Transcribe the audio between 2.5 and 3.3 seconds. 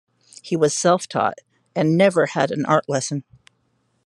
art lesson.